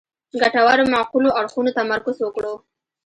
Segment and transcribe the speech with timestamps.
[0.41, 2.53] ګټورو معقولو اړخونو تمرکز وکړو.